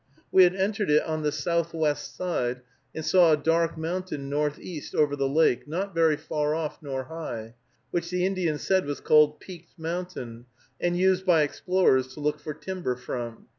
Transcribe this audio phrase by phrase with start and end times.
[0.31, 2.61] We had entered it on the southwest side,
[2.95, 7.53] and saw a dark mountain northeast over the lake, not very far off nor high,
[7.91, 10.47] which the Indian said was called Peaked Mountain,
[10.79, 13.45] and used by explorers to look for timber from.